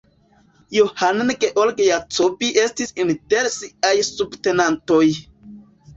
[0.75, 5.03] Johann Georg Jacobi estis inter siaj subtenantoj.